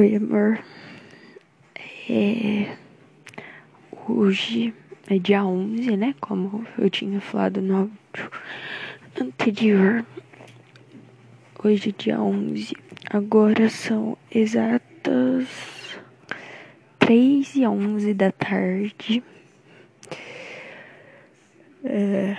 [0.00, 0.58] Oi, amor.
[2.08, 2.74] É...
[4.08, 4.72] Hoje
[5.06, 6.14] é dia 11, né?
[6.22, 8.30] Como eu tinha falado no áudio
[9.20, 10.06] anterior.
[11.62, 12.74] Hoje é dia 11.
[13.10, 15.46] Agora são exatas
[16.98, 19.22] 3 e 11 da tarde.
[21.84, 22.38] É...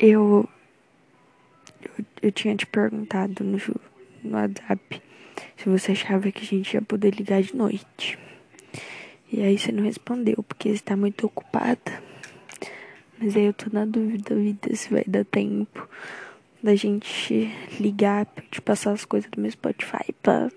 [0.00, 0.48] Eu...
[1.86, 2.04] eu.
[2.20, 3.58] Eu tinha te perguntado no,
[4.24, 5.00] no WhatsApp
[5.62, 8.18] se você achava que a gente ia poder ligar de noite.
[9.32, 12.02] E aí você não respondeu, porque você tá muito ocupada.
[13.16, 15.88] Mas aí eu tô na dúvida, vida, se vai dar tempo
[16.60, 20.50] da gente ligar pra te passar as coisas do meu Spotify pra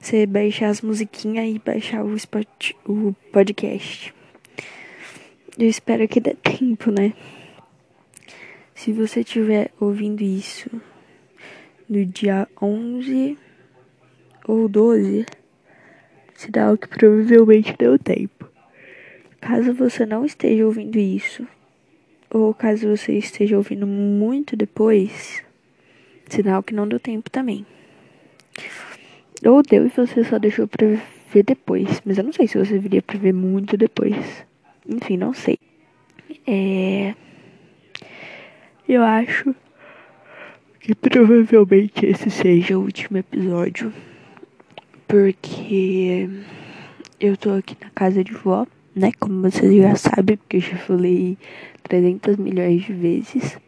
[0.00, 4.14] você baixar as musiquinhas e baixar o, spot, o podcast.
[5.58, 7.14] Eu espero que dê tempo, né?
[8.76, 10.70] Se você estiver ouvindo isso
[11.88, 13.45] no dia 11
[14.46, 15.26] ou 12,
[16.34, 18.48] sinal que provavelmente deu tempo.
[19.40, 21.46] Caso você não esteja ouvindo isso,
[22.30, 25.42] ou caso você esteja ouvindo muito depois,
[26.28, 27.66] sinal que não deu tempo também.
[29.44, 30.86] Ou deu e você só deixou pra
[31.32, 34.46] ver depois, mas eu não sei se você viria pra ver muito depois.
[34.88, 35.58] Enfim, não sei.
[36.46, 37.14] É.
[38.88, 39.54] Eu acho
[40.80, 43.92] que provavelmente esse seja o último episódio
[45.06, 46.28] porque
[47.20, 49.12] eu tô aqui na casa de vó, né?
[49.18, 51.38] Como vocês já sabem, porque eu já falei
[51.82, 53.58] 300 milhões de vezes.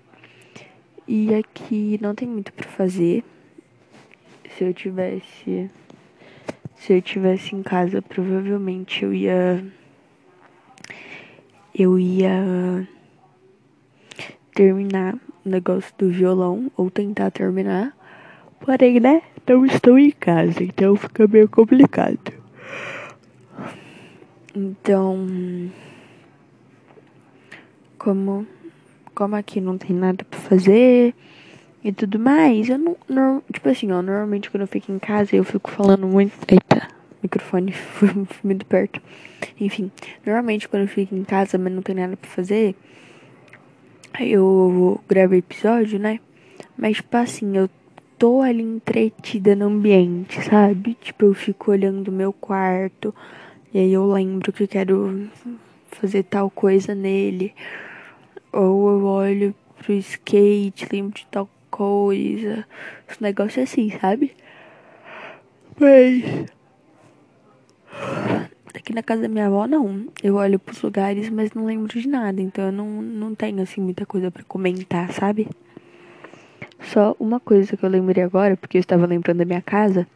[1.07, 3.25] E aqui não tem muito para fazer.
[4.57, 5.71] Se eu tivesse
[6.77, 9.65] se eu tivesse em casa, provavelmente eu ia
[11.75, 12.87] eu ia
[14.55, 17.97] terminar o negócio do violão ou tentar terminar.
[18.61, 19.23] Porém, né?
[19.49, 22.33] Não estou em casa, então fica meio complicado.
[24.55, 25.27] Então,
[27.97, 28.47] como,
[29.15, 31.15] como aqui não tem nada pra fazer
[31.83, 33.43] e tudo mais, eu não, não.
[33.51, 36.35] Tipo assim, ó, normalmente quando eu fico em casa eu fico falando muito.
[36.47, 36.87] Eita,
[37.23, 38.11] microfone foi
[38.45, 39.01] muito perto.
[39.59, 39.91] Enfim,
[40.27, 42.75] normalmente quando eu fico em casa, mas não tem nada pra fazer,
[44.21, 46.21] eu gravo episódio, né?
[46.77, 47.69] Mas, tipo assim, eu
[48.19, 50.95] tô ali entretida no ambiente, sabe?
[51.01, 53.15] Tipo, eu fico olhando o meu quarto
[53.73, 55.29] e aí eu lembro que quero
[55.93, 57.55] fazer tal coisa nele.
[58.53, 62.67] Ou eu olho pro skate, lembro de tal coisa.
[63.09, 64.35] Esse negócio assim, sabe?
[65.79, 66.47] Mas.
[68.75, 70.07] Aqui na casa da minha avó, não.
[70.23, 72.41] Eu olho pros lugares, mas não lembro de nada.
[72.41, 75.49] Então eu não, não tenho, assim, muita coisa para comentar, sabe?
[76.81, 80.07] Só uma coisa que eu lembrei agora, porque eu estava lembrando da minha casa,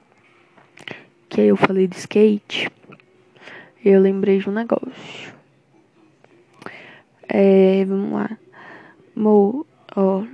[1.29, 2.71] que aí eu falei de skate,
[3.85, 5.35] eu lembrei de um negócio.
[7.29, 8.39] É, vamos lá.
[9.15, 10.25] Mo, ó,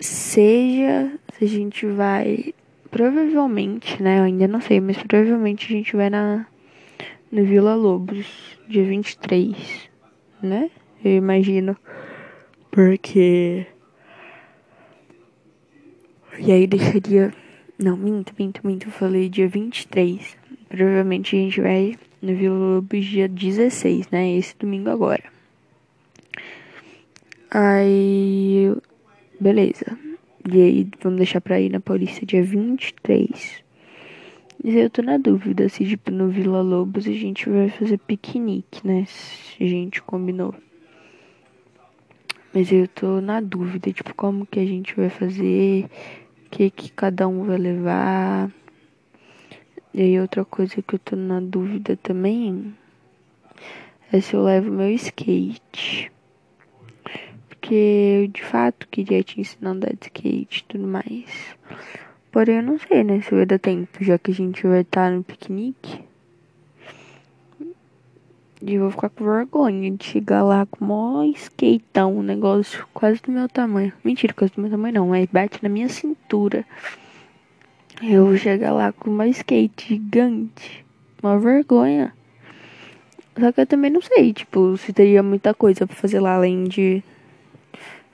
[0.00, 2.54] seja se a gente vai,
[2.90, 6.46] provavelmente, né, eu ainda não sei, mas provavelmente a gente vai na,
[7.30, 8.26] no Vila Lobos,
[8.68, 9.90] dia 23,
[10.42, 10.70] né,
[11.04, 11.76] eu imagino,
[12.70, 13.66] porque
[16.46, 17.32] e aí deixaria.
[17.78, 18.88] Não, minto, minto, minto.
[18.88, 20.36] Eu falei dia 23.
[20.68, 24.36] Provavelmente a gente vai no Vila Lobos dia 16, né?
[24.36, 25.24] Esse domingo agora.
[27.50, 28.70] Aí.
[29.40, 29.98] Beleza.
[30.52, 33.64] E aí vamos deixar pra ir na Paulista dia 23.
[34.62, 38.86] Mas eu tô na dúvida se, tipo, no Vila Lobos a gente vai fazer piquenique,
[38.86, 39.06] né?
[39.06, 40.54] Se a gente combinou.
[42.52, 45.86] Mas eu tô na dúvida, tipo, como que a gente vai fazer
[46.54, 48.48] que, que cada um vai levar.
[49.92, 52.72] E aí outra coisa que eu tô na dúvida também
[54.12, 56.12] é se eu levo meu skate.
[57.48, 61.56] Porque eu de fato queria te ensinar a andar de skate e tudo mais.
[62.30, 65.10] Porém eu não sei, né, se vai dar tempo, já que a gente vai estar
[65.10, 66.04] no piquenique.
[68.66, 72.86] E eu vou ficar com vergonha de chegar lá com o maior skateão, um negócio
[72.94, 73.92] quase do meu tamanho.
[74.02, 76.64] Mentira, quase do meu tamanho não, mas bate na minha cintura.
[78.02, 80.82] Eu vou chegar lá com uma skate gigante.
[81.22, 82.14] Uma vergonha.
[83.38, 86.64] Só que eu também não sei, tipo, se teria muita coisa pra fazer lá além
[86.64, 87.02] de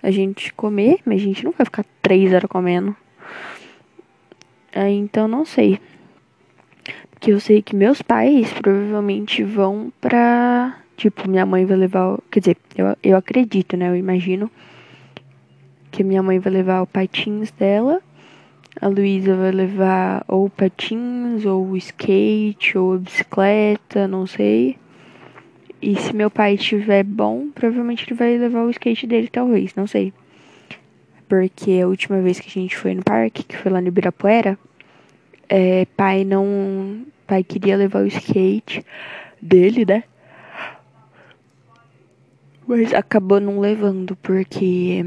[0.02, 2.96] a gente comer, mas a gente não vai ficar três horas comendo.
[4.74, 5.78] Aí, então não sei
[7.20, 10.76] que eu sei que meus pais provavelmente vão pra.
[10.96, 12.18] Tipo, minha mãe vai levar.
[12.30, 13.88] Quer dizer, eu, eu acredito, né?
[13.88, 14.50] Eu imagino
[15.90, 18.00] que minha mãe vai levar o patins dela
[18.80, 24.76] A Luísa vai levar ou patins, ou skate, ou bicicleta, não sei.
[25.82, 29.86] E se meu pai estiver bom, provavelmente ele vai levar o skate dele, talvez, não
[29.86, 30.12] sei.
[31.28, 34.58] Porque a última vez que a gente foi no parque, que foi lá no Ibirapuera,
[35.50, 37.04] é, pai não.
[37.26, 38.84] Pai queria levar o skate
[39.42, 40.04] dele, né?
[42.66, 45.04] Mas acabou não levando, porque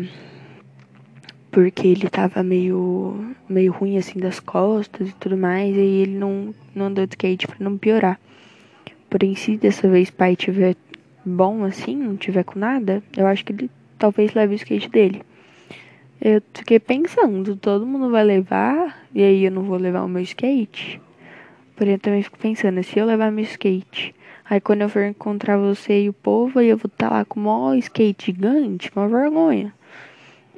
[1.50, 6.54] porque ele tava meio, meio ruim assim das costas e tudo mais, e ele não,
[6.74, 8.20] não andou de skate pra não piorar.
[9.10, 10.76] Porém, se dessa vez pai tiver
[11.24, 15.22] bom assim, não tiver com nada, eu acho que ele talvez leve o skate dele.
[16.26, 20.24] Eu fiquei pensando, todo mundo vai levar, e aí eu não vou levar o meu
[20.24, 21.02] skate?
[21.76, 24.16] Porém, eu também fico pensando, se eu levar meu skate,
[24.50, 27.26] aí quando eu for encontrar você e o povo, aí eu vou estar tá lá
[27.26, 29.74] com o maior skate gigante, uma vergonha.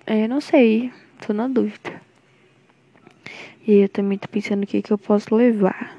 [0.06, 0.92] É, não sei,
[1.26, 2.00] tô na dúvida.
[3.66, 5.98] E eu também tô pensando o que, que eu posso levar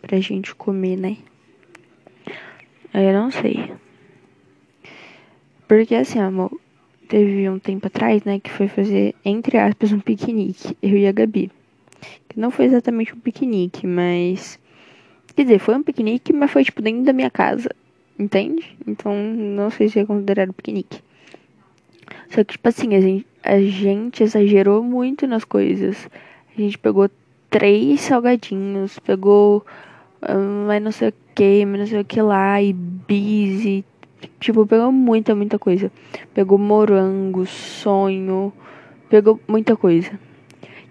[0.00, 1.16] pra gente comer, né?
[2.94, 3.72] Eu não sei.
[5.66, 6.61] Porque assim, amor,
[7.12, 11.12] teve um tempo atrás, né, que foi fazer, entre aspas, um piquenique, eu e a
[11.12, 11.50] Gabi.
[12.26, 14.58] Que não foi exatamente um piquenique, mas.
[15.36, 17.68] Quer dizer, foi um piquenique, mas foi tipo dentro da minha casa.
[18.18, 18.78] Entende?
[18.86, 21.02] Então não sei se é considerado piquenique.
[22.30, 26.08] Só que, tipo assim, a gente, a gente exagerou muito nas coisas.
[26.56, 27.10] A gente pegou
[27.50, 29.66] três salgadinhos, pegou
[30.26, 33.84] um, mas não sei o que, mas não sei o que lá, e bis, e,
[34.40, 35.90] tipo, pegou muita, muita coisa.
[36.34, 38.52] Pegou morango, sonho,
[39.08, 40.18] pegou muita coisa.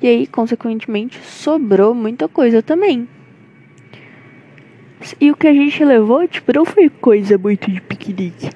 [0.02, 3.08] E aí, consequentemente, sobrou muita coisa também.
[5.20, 8.50] E o que a gente levou, tipo, não foi coisa muito de piquenique.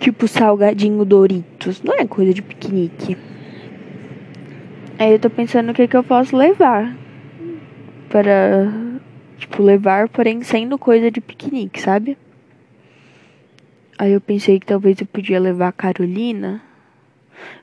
[0.00, 1.82] Tipo salgadinho Doritos.
[1.82, 3.16] Não é coisa de piquenique.
[4.98, 6.96] Aí eu tô pensando o que, que eu posso levar.
[8.08, 8.72] Para,
[9.38, 12.16] tipo, levar, porém sendo coisa de piquenique, sabe?
[14.04, 16.60] Aí eu pensei que talvez eu podia levar a Carolina.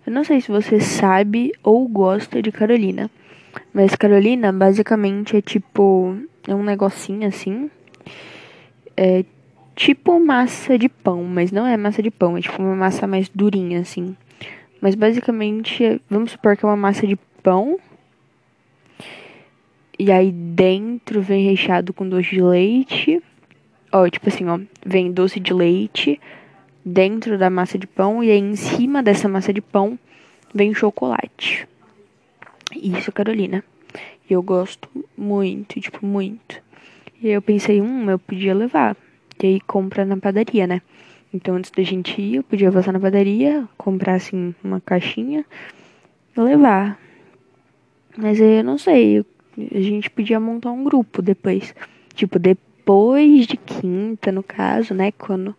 [0.03, 3.11] Eu não sei se você sabe ou gosta de Carolina.
[3.71, 6.17] Mas Carolina basicamente é tipo.
[6.47, 7.69] É um negocinho assim.
[8.97, 9.23] É
[9.75, 13.29] tipo massa de pão, mas não é massa de pão, é tipo uma massa mais
[13.29, 14.17] durinha, assim.
[14.81, 17.77] Mas basicamente, vamos supor que é uma massa de pão.
[19.99, 23.21] E aí dentro vem recheado com doce de leite.
[23.91, 26.19] Ó, tipo assim, ó, vem doce de leite
[26.83, 29.99] dentro da massa de pão e aí em cima dessa massa de pão
[30.53, 31.67] vem chocolate.
[32.73, 33.63] Isso, Carolina.
[34.29, 36.61] Eu gosto muito, tipo, muito.
[37.21, 38.95] E aí eu pensei, hum, eu podia levar
[39.43, 40.81] e aí compra na padaria, né?
[41.33, 45.45] Então antes da gente ir, eu podia passar na padaria, comprar assim uma caixinha
[46.35, 46.97] e levar.
[48.17, 49.25] Mas aí eu não sei,
[49.73, 51.75] a gente podia montar um grupo depois.
[52.13, 52.70] Tipo, depois
[53.47, 55.11] de quinta, no caso, né?
[55.11, 55.55] Quando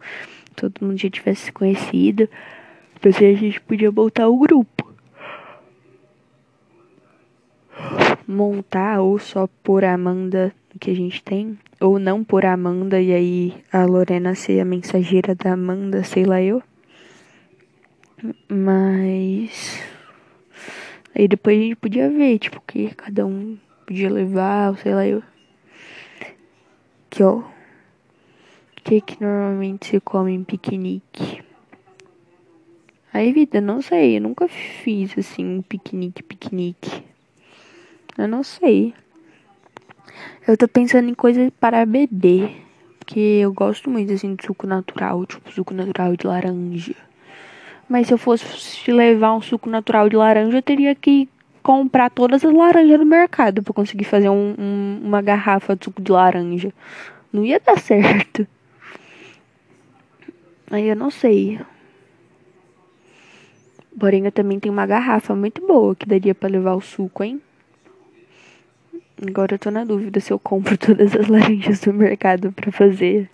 [0.54, 2.28] todo mundo já tivesse se conhecido.
[2.94, 4.92] Depois a gente podia montar o grupo.
[8.26, 13.54] Montar ou só por Amanda que a gente tem ou não por Amanda e aí
[13.72, 16.62] a Lorena ser a mensageira da Amanda, sei lá eu.
[18.48, 19.82] Mas
[21.14, 25.22] aí depois a gente podia ver, tipo, que cada um podia levar, sei lá eu.
[27.20, 27.44] O
[28.82, 31.44] que que normalmente se come em piquenique?
[33.12, 37.04] Aí, vida, não sei, eu nunca fiz assim um piquenique, piquenique.
[38.16, 38.94] Eu não sei.
[40.48, 42.62] Eu tô pensando em coisas para beber.
[42.98, 46.94] Porque eu gosto muito assim de suco natural, tipo suco natural de laranja.
[47.88, 51.28] Mas se eu fosse levar um suco natural de laranja, eu teria que
[51.62, 56.02] comprar todas as laranjas no mercado para conseguir fazer um, um, uma garrafa de suco
[56.02, 56.72] de laranja.
[57.32, 58.46] Não ia dar certo.
[60.70, 61.60] Aí eu não sei.
[64.00, 67.40] Eu também tenho uma garrafa muito boa que daria para levar o suco, hein?
[69.24, 73.30] Agora eu tô na dúvida se eu compro todas as laranjas do mercado para fazer.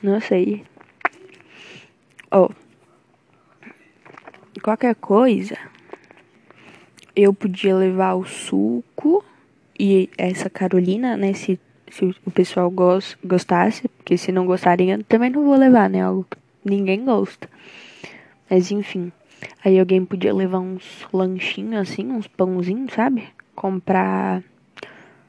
[0.00, 0.62] Não sei.
[2.30, 2.44] Ó.
[2.44, 2.66] Oh,
[4.62, 5.56] qualquer coisa,
[7.16, 9.24] eu podia levar o suco
[9.78, 11.32] e essa Carolina, né?
[11.32, 11.58] Se,
[11.90, 16.02] se o pessoal gost, gostasse, porque se não gostarem, eu também não vou levar, né?
[16.02, 17.48] Algo que ninguém gosta.
[18.50, 19.10] Mas enfim.
[19.64, 23.24] Aí alguém podia levar uns lanchinhos assim, uns pãozinhos, sabe?
[23.54, 24.42] Comprar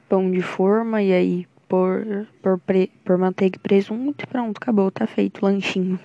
[0.10, 2.60] pão de forma e aí por, por,
[3.04, 6.00] por manteiga e presunto e pronto, acabou, tá feito lanchinho.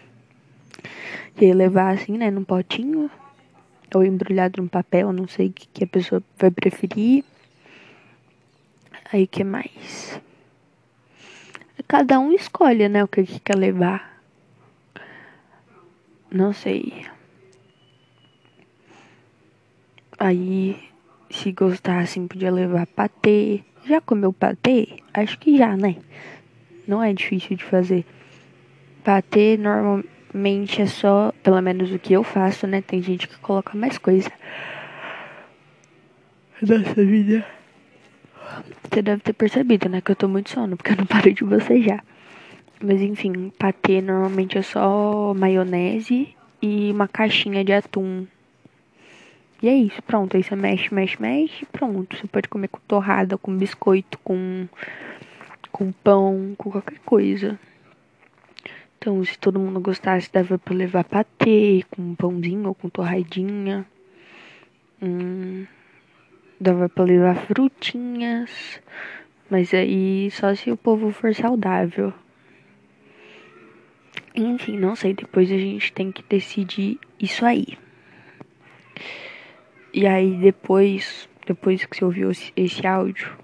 [1.41, 3.11] E aí levar assim, né, num potinho.
[3.99, 7.25] Ou embrulhado no papel, não sei o que, que a pessoa vai preferir.
[9.13, 10.21] Aí o que mais?
[11.87, 14.23] Cada um escolhe, né, o que, que quer levar.
[16.31, 17.05] Não sei.
[20.19, 20.79] Aí,
[21.31, 23.63] se gostar assim, podia levar patê.
[23.85, 25.01] Já comeu patê?
[25.13, 25.97] Acho que já, né?
[26.87, 28.07] Não é difícil de fazer.
[29.05, 29.59] Patê
[30.33, 32.81] normalmente é só, pelo menos o que eu faço, né?
[32.81, 34.31] Tem gente que coloca mais coisa.
[36.61, 37.47] Nossa vida.
[38.85, 40.01] Você deve ter percebido, né?
[40.01, 42.05] Que eu tô muito sono, porque eu não paro de bocejar.
[42.83, 48.27] Mas enfim, patê normalmente é só maionese e uma caixinha de atum.
[49.63, 50.37] E é isso, pronto.
[50.37, 52.17] Aí você mexe, mexe, mexe, pronto.
[52.17, 54.67] Você pode comer com torrada, com biscoito, com,
[55.71, 57.59] com pão, com qualquer coisa.
[59.03, 63.85] Então, se todo mundo gostasse, dava pra levar patê, com pãozinho ou com torradinha.
[65.03, 65.67] Hum,
[66.61, 68.81] dava pra levar frutinhas.
[69.51, 72.15] Mas aí só se o povo for saudável.
[74.37, 75.15] Enfim, não sei.
[75.15, 77.77] Depois a gente tem que decidir isso aí.
[79.93, 83.37] E aí depois, depois que você ouviu esse áudio,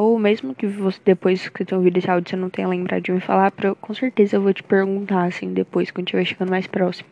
[0.00, 3.12] ou mesmo que você, depois que você ouvido esse áudio você não tenha lembrado de
[3.12, 6.66] me falar, pra, com certeza eu vou te perguntar assim depois, quando estiver chegando mais
[6.66, 7.08] próximo.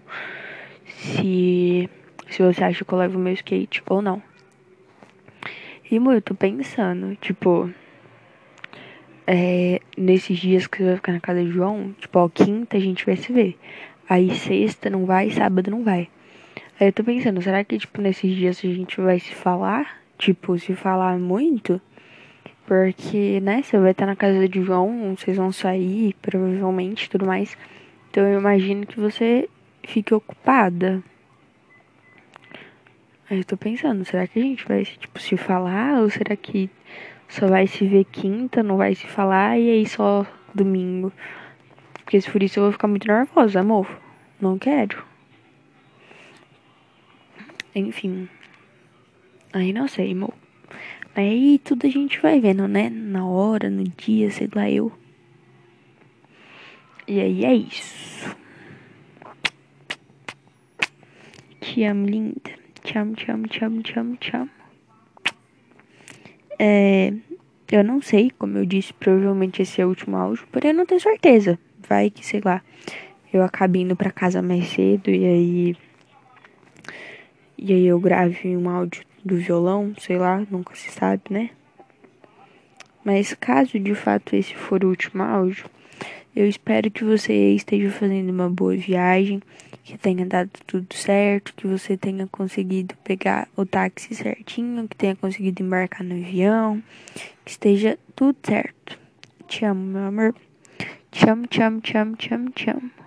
[0.87, 1.89] Se,
[2.31, 4.23] se você acha que eu levo meu skate ou não.
[5.91, 7.71] E, eu tô pensando, tipo,
[9.27, 12.81] é, nesses dias que você vai ficar na casa de João, tipo, ó, quinta a
[12.81, 13.59] gente vai se ver.
[14.09, 16.09] Aí sexta não vai, sábado não vai.
[16.81, 19.99] Aí eu tô pensando, será que, tipo, nesses dias a gente vai se falar?
[20.17, 21.81] Tipo, se falar muito?
[22.69, 27.57] Porque, né, você vai estar na casa de João, vocês vão sair, provavelmente, tudo mais.
[28.11, 29.49] Então eu imagino que você
[29.83, 31.03] fique ocupada.
[33.31, 35.99] Aí eu tô pensando, será que a gente vai, tipo, se falar?
[36.03, 36.69] Ou será que
[37.27, 41.11] só vai se ver quinta, não vai se falar e aí só domingo.
[42.05, 43.89] Porque se for isso eu vou ficar muito nervosa, amor.
[44.39, 45.03] Não quero.
[47.75, 48.29] Enfim.
[49.55, 50.35] Aí não sei, amor.
[51.19, 52.89] Aí tudo a gente vai vendo, né?
[52.89, 54.93] Na hora, no dia, sei lá eu.
[57.09, 58.37] E aí é isso.
[61.61, 62.53] Te amo, linda.
[62.85, 64.51] Te amo, te amo, te amo, te amo, te amo.
[66.57, 67.13] É,
[67.73, 70.87] eu não sei, como eu disse, provavelmente esse é o último áudio, porém eu não
[70.87, 71.59] tenho certeza.
[71.89, 72.63] Vai que, sei lá,
[73.33, 75.77] eu acabe indo pra casa mais cedo e aí.
[77.59, 81.51] E aí eu grave um áudio do violão, sei lá, nunca se sabe, né?
[83.05, 85.67] Mas caso de fato esse for o último áudio,
[86.35, 89.43] eu espero que você esteja fazendo uma boa viagem,
[89.85, 95.17] que tenha dado tudo certo, que você tenha conseguido pegar o táxi certinho, que tenha
[95.17, 96.83] conseguido embarcar no avião,
[97.45, 98.99] que esteja tudo certo.
[99.47, 100.35] Te amo, meu amor.
[101.11, 102.98] Te amo, te amo, te amo, te amo, te amo.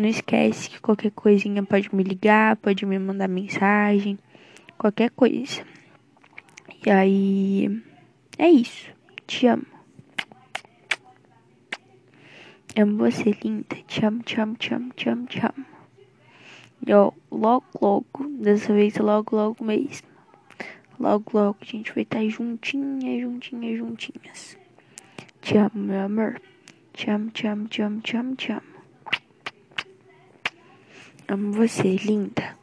[0.00, 4.18] Não esquece que qualquer coisinha pode me ligar, pode me mandar mensagem,
[4.78, 5.62] qualquer coisa.
[6.86, 7.82] E aí
[8.38, 8.90] é isso.
[9.26, 9.66] Te amo.
[12.74, 13.76] Amo você, linda.
[13.86, 15.66] Te amo, te amo, te amo, te amo, te amo.
[16.86, 20.08] E ó, logo, logo, dessa vez logo, logo mesmo.
[20.98, 24.56] Logo, logo a gente vai estar juntinhas, juntinhas, juntinhas.
[25.42, 26.40] Te amo, meu amor.
[26.94, 28.79] Te amo, te amo, te amo, te amo, te amo.
[31.30, 32.59] Amo você, linda.